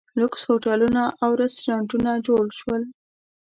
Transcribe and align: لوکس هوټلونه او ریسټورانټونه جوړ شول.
لوکس 0.19 0.41
هوټلونه 0.49 1.01
او 1.23 1.31
ریسټورانټونه 1.41 2.11
جوړ 2.27 2.45
شول. 2.59 2.81